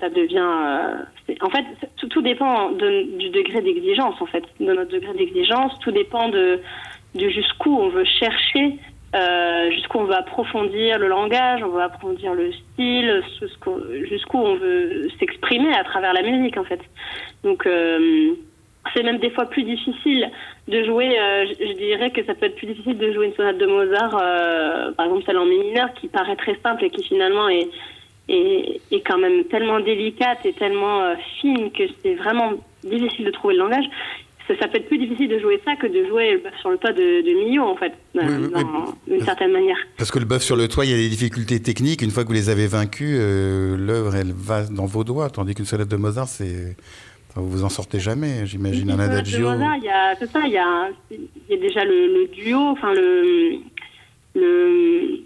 [0.00, 0.38] ça, devient.
[0.38, 1.64] Euh, en fait,
[2.08, 5.78] tout, dépend du degré d'exigence, en fait, de notre degré d'exigence.
[5.80, 6.60] Tout dépend de,
[7.14, 8.76] jusqu'où on veut chercher,
[9.14, 13.22] euh, jusqu'où on veut approfondir le langage, on veut approfondir le style,
[14.08, 16.80] jusqu'où on veut s'exprimer à travers la musique, en fait.
[17.44, 17.66] Donc.
[17.66, 18.34] Euh,
[18.94, 20.30] c'est même des fois plus difficile
[20.66, 21.10] de jouer.
[21.14, 24.16] je, dirais que ça peut être plus difficile de jouer une sonate de Mozart,
[24.96, 27.68] par exemple celle en mi mineur, qui paraît très simple et qui finalement est,
[28.30, 32.52] est, quand même tellement délicate et tellement euh, fine que c'est vraiment
[32.84, 33.84] difficile de trouver le langage.
[34.58, 37.22] Ça, peut être plus difficile de jouer ça que de jouer sur le toit de,
[37.22, 39.76] de Millau, en fait, d'une certaine manière.
[39.96, 42.02] Parce que le bœuf sur le toit, il y a des difficultés techniques.
[42.02, 45.30] Une fois que vous les avez vaincues, euh, l'œuvre, elle va dans vos doigts.
[45.30, 46.74] Tandis qu'une sonate de Mozart, c'est.
[47.36, 49.50] vous vous en sortez jamais, j'imagine, un adagio.
[49.52, 52.92] il y a, c'est ça, il y a, il y a déjà le, duo, enfin
[52.92, 53.58] le,
[54.34, 55.20] le,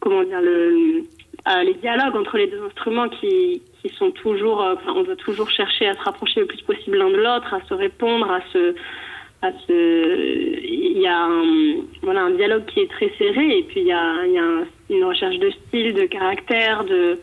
[0.00, 1.04] comment dire, le,
[1.48, 5.50] euh, les dialogues entre les deux instruments qui, qui sont toujours, euh, on doit toujours
[5.50, 8.74] chercher à se rapprocher le plus possible l'un de l'autre, à se répondre, à se,
[9.42, 13.80] à se, il y a un, voilà, un dialogue qui est très serré et puis
[13.80, 17.18] il y a, il y a une recherche de style, de caractère, de,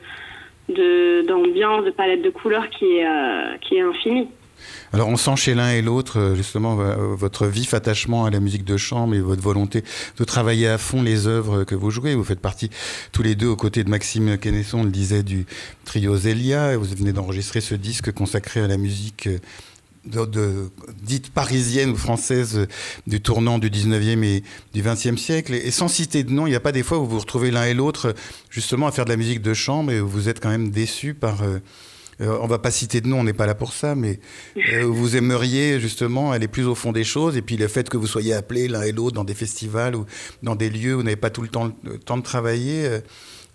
[0.67, 4.27] de, d'ambiance, de palette de couleurs qui est, euh, qui est infinie.
[4.91, 8.39] Alors on sent chez l'un et l'autre euh, justement euh, votre vif attachement à la
[8.39, 9.83] musique de chambre et votre volonté
[10.17, 12.15] de travailler à fond les œuvres que vous jouez.
[12.15, 12.69] Vous faites partie
[13.11, 15.45] tous les deux aux côtés de Maxime Kennesson, le disait, du
[15.85, 16.75] trio Zélia.
[16.77, 19.29] Vous venez d'enregistrer ce disque consacré à la musique
[20.15, 20.69] euh,
[21.03, 22.67] dite parisienne ou française
[23.05, 25.53] du tournant du 19e et du 20e siècle.
[25.53, 27.51] Et, sans citer de nom, il n'y a pas des fois où vous vous retrouvez
[27.51, 28.15] l'un et l'autre
[28.49, 31.43] justement à faire de la musique de chambre et vous êtes quand même déçu par
[32.19, 34.19] on va pas citer de nom, on n'est pas là pour ça, mais
[34.57, 37.97] euh, vous aimeriez justement aller plus au fond des choses, et puis le fait que
[37.97, 40.05] vous soyez appelés l'un et l'autre dans des festivals ou
[40.43, 42.87] dans des lieux où vous n'avez pas tout le temps, de travailler,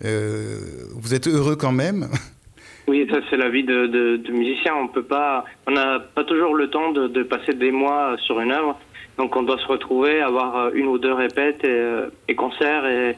[0.03, 0.57] euh,
[0.95, 2.07] vous êtes heureux quand même?
[2.87, 4.73] Oui, ça c'est la vie de, musicien.
[4.75, 8.39] On peut pas, on n'a pas toujours le temps de, de, passer des mois sur
[8.39, 8.79] une œuvre.
[9.17, 12.85] Donc on doit se retrouver, avoir une ou deux répètes et, et concerts.
[12.85, 13.15] Et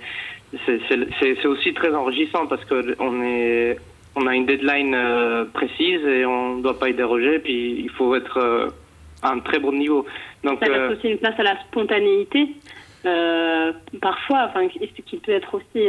[0.66, 3.78] c'est aussi très enrichissant parce que on est,
[4.18, 7.40] on a une deadline euh, précise et on ne doit pas y déroger.
[7.40, 8.70] Puis il faut être euh,
[9.22, 10.06] à un très bon niveau.
[10.44, 12.50] Donc ça laisse euh, aussi une place à la spontanéité
[14.02, 15.88] parfois, enfin, ce qui peut être aussi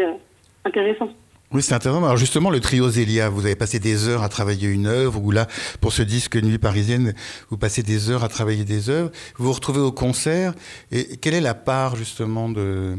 [0.64, 1.11] intéressant?
[1.51, 2.05] Oui, c'est intéressant.
[2.05, 5.31] Alors justement, le trio Zélia, vous avez passé des heures à travailler une œuvre, ou
[5.31, 5.47] là,
[5.81, 7.14] pour ce disque Nuit parisienne,
[7.51, 9.11] vous passez des heures à travailler des œuvres.
[9.37, 10.53] Vous vous retrouvez au concert.
[10.93, 12.99] Et quelle est la part justement de,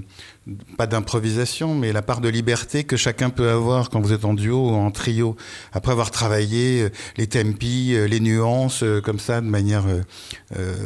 [0.78, 4.34] pas d'improvisation, mais la part de liberté que chacun peut avoir quand vous êtes en
[4.34, 5.36] duo ou en trio,
[5.74, 9.84] après avoir travaillé euh, les tempi, euh, les nuances, euh, comme ça, de manière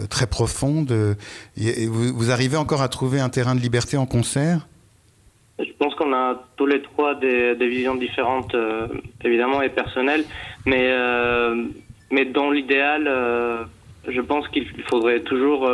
[0.10, 0.91] très profonde.
[1.56, 4.67] vous arrivez encore à trouver un terrain de liberté en concert?
[5.60, 8.56] Je pense qu'on a tous les trois des, visions différentes,
[9.23, 10.26] évidemment, et personnelles.
[10.65, 10.91] Mais,
[12.12, 13.06] mais dans l'idéal,
[14.08, 15.69] je pense qu'il faudrait toujours,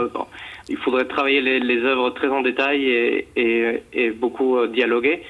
[0.69, 5.23] il faudrait travailler les, œuvres très en détail et, beaucoup dialoguer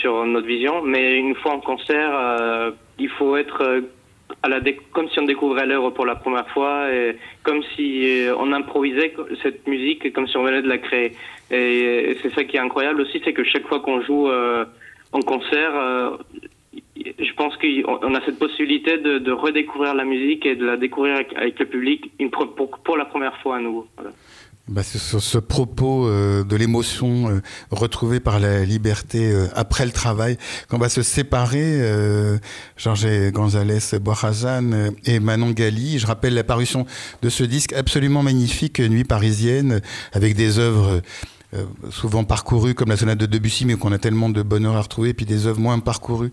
[0.00, 0.82] sur notre vision.
[0.82, 3.82] Mais une fois en concert, il faut être
[4.92, 9.66] comme si on découvrait l'œuvre pour la première fois et comme si on improvisait cette
[9.66, 11.12] musique comme si on venait de la créer.
[11.50, 14.64] Et c'est ça qui est incroyable aussi, c'est que chaque fois qu'on joue euh,
[15.12, 16.16] en concert, euh,
[16.96, 21.58] je pense qu'on a cette possibilité de, redécouvrir la musique et de la découvrir avec,
[21.58, 22.10] le public
[22.84, 23.86] pour, la première fois à nouveau.
[24.68, 29.86] Bah c'est sur ce propos euh, de l'émotion euh, retrouvée par la liberté euh, après
[29.86, 32.38] le travail qu'on va se séparer, euh,
[32.76, 36.00] Georges González Boirazan et Manon Gali.
[36.00, 36.84] Je rappelle la parution
[37.22, 41.00] de ce disque absolument magnifique, Nuit parisienne, avec des œuvres
[41.56, 44.82] euh, souvent parcourues comme la sonate de Debussy, mais qu'on a tellement de bonheur à
[44.82, 46.32] retrouver, puis des œuvres moins parcourues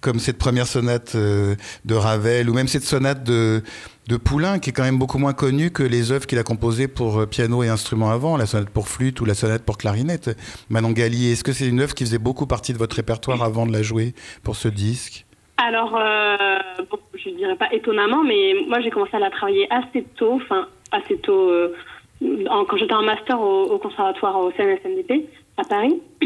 [0.00, 3.62] comme cette première sonate euh, de Ravel, ou même cette sonate de,
[4.08, 6.88] de Poulain, qui est quand même beaucoup moins connue que les œuvres qu'il a composées
[6.88, 10.36] pour euh, piano et instruments avant, la sonate pour flûte ou la sonate pour clarinette.
[10.68, 13.66] Manon Gali, est-ce que c'est une œuvre qui faisait beaucoup partie de votre répertoire avant
[13.66, 15.24] de la jouer pour ce disque?
[15.56, 16.56] Alors, euh,
[16.90, 20.40] bon, je ne dirais pas étonnamment, mais moi j'ai commencé à la travailler assez tôt,
[20.42, 21.74] enfin assez tôt, euh,
[22.20, 26.00] quand j'étais en master au, conservatoire au CNSMDP à Paris.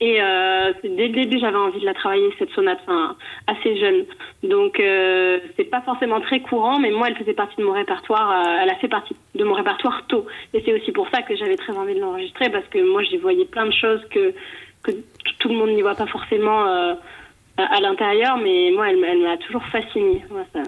[0.00, 3.14] Et euh, dès le début, j'avais envie de la travailler, cette sonate, enfin,
[3.46, 4.04] assez jeune.
[4.42, 8.32] Donc, euh, c'est pas forcément très courant, mais moi, elle faisait partie de mon répertoire.
[8.32, 10.26] Euh, elle a fait partie de mon répertoire tôt.
[10.54, 13.16] Et c'est aussi pour ça que j'avais très envie de l'enregistrer, parce que moi, j'y
[13.16, 14.34] voyais plein de choses que,
[14.82, 14.90] que
[15.38, 16.94] tout le monde n'y voit pas forcément euh,
[17.56, 20.24] à l'intérieur, mais moi, elle, m'a toujours fascinée.
[20.52, 20.62] Ça,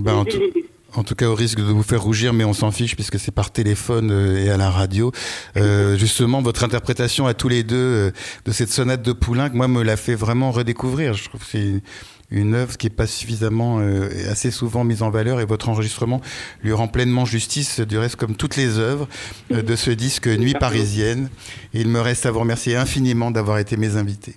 [0.00, 0.66] ben, dès le début.
[0.94, 3.32] En tout cas, au risque de vous faire rougir, mais on s'en fiche puisque c'est
[3.32, 5.12] par téléphone euh, et à la radio.
[5.56, 8.10] Euh, justement, votre interprétation à tous les deux euh,
[8.44, 11.14] de cette sonate de Poulain, moi, me l'a fait vraiment redécouvrir.
[11.14, 11.82] Je trouve que c'est
[12.32, 16.20] une œuvre qui est pas suffisamment euh, assez souvent mise en valeur et votre enregistrement
[16.64, 19.06] lui rend pleinement justice, du reste comme toutes les œuvres
[19.52, 21.28] euh, de ce disque Nuit parisienne.
[21.74, 24.36] Et il me reste à vous remercier infiniment d'avoir été mes invités.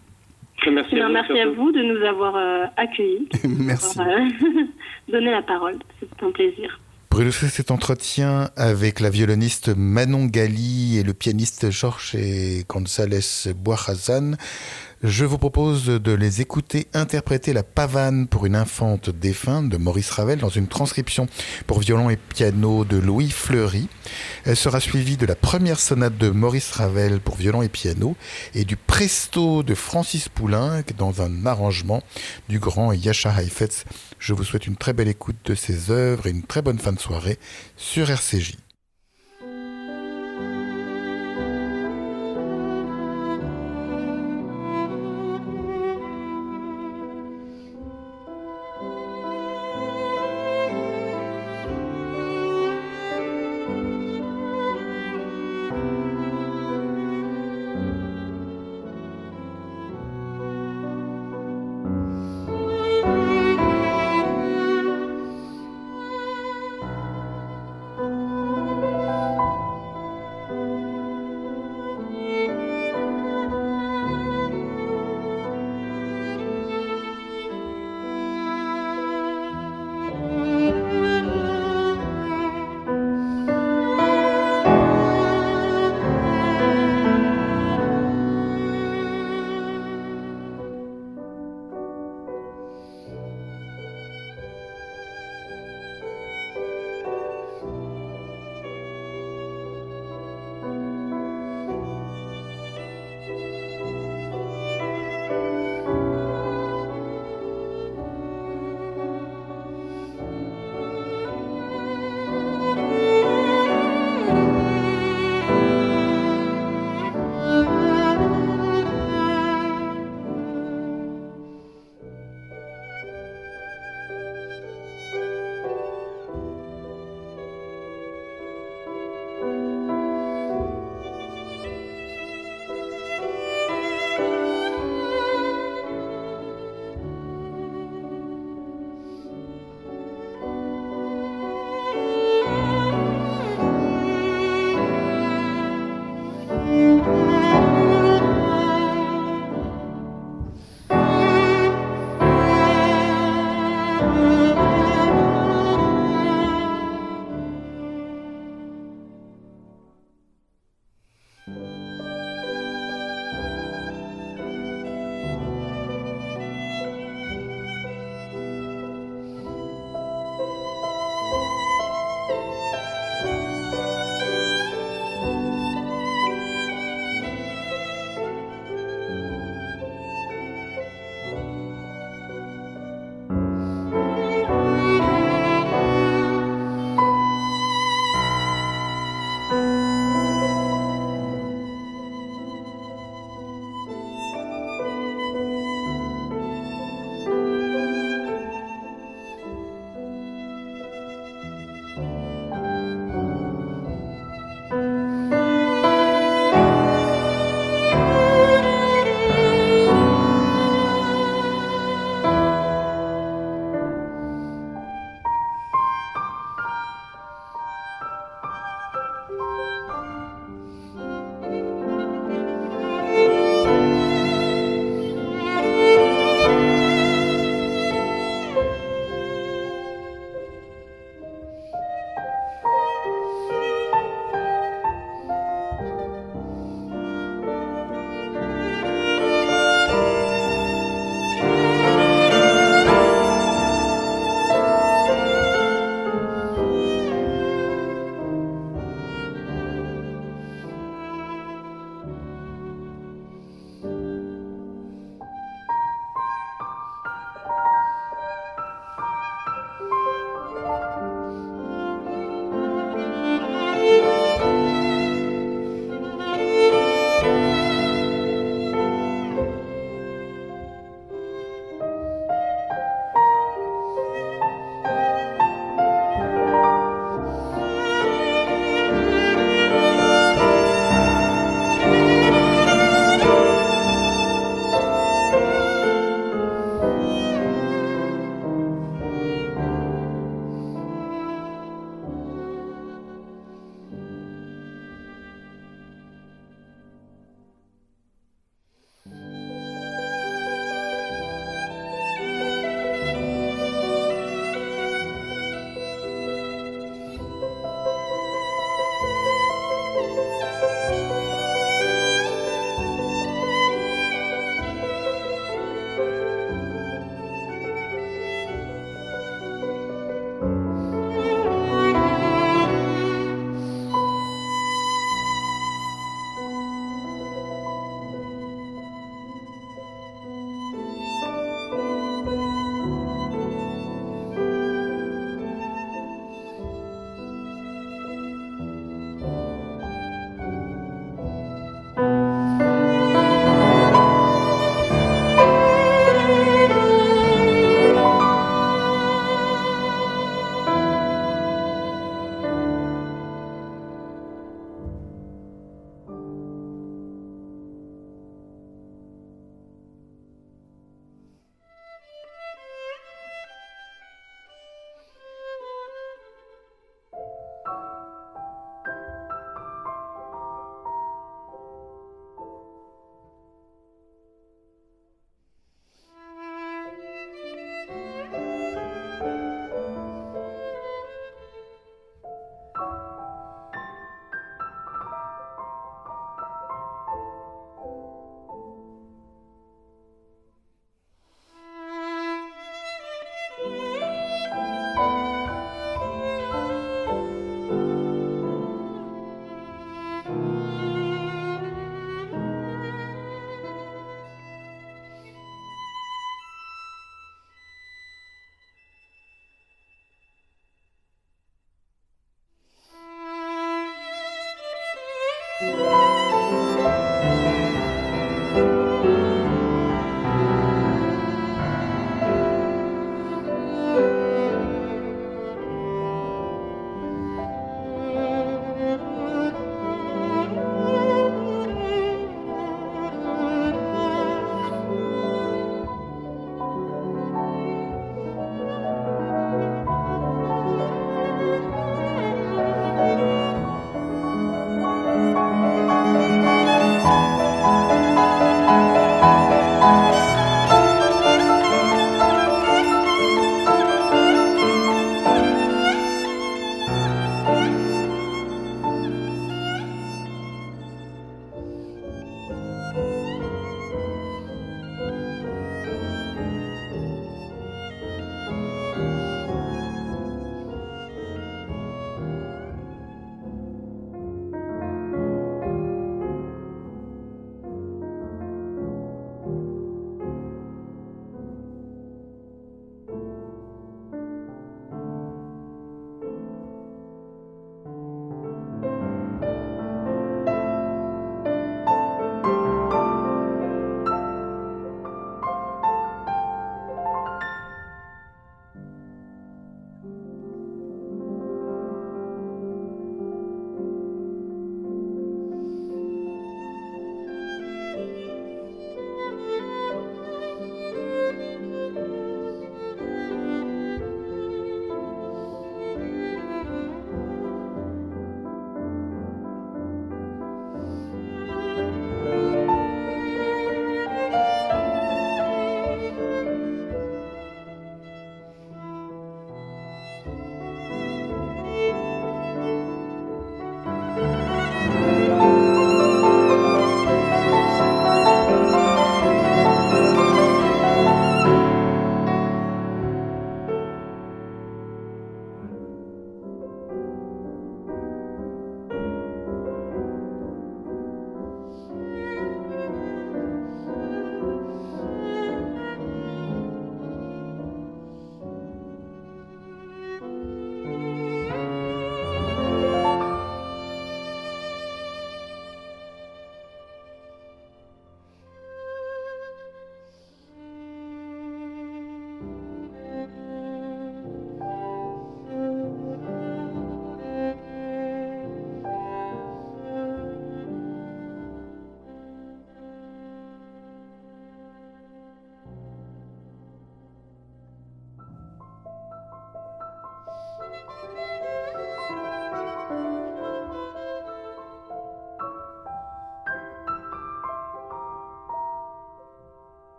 [0.72, 3.30] Merci, à, merci à vous de nous avoir euh, accueillis.
[3.44, 4.00] merci.
[4.00, 4.30] Avoir, euh,
[5.12, 5.76] donné la parole.
[6.00, 6.80] C'est un plaisir.
[7.10, 12.18] Pour illustrer cet entretien avec la violoniste Manon Gali et le pianiste Georges
[12.68, 14.34] González Boirazan,
[15.08, 20.10] je vous propose de les écouter interpréter la pavane pour une infante défunte de Maurice
[20.10, 21.28] Ravel dans une transcription
[21.68, 23.88] pour violon et piano de Louis Fleury.
[24.46, 28.15] Elle sera suivie de la première sonate de Maurice Ravel pour violon et piano
[28.56, 32.02] et du presto de Francis Poulenc dans un arrangement
[32.50, 33.86] du grand Yasha Heifetz.
[34.18, 36.94] Je vous souhaite une très belle écoute de ces œuvres et une très bonne fin
[36.94, 37.38] de soirée
[37.78, 38.56] sur RCJ.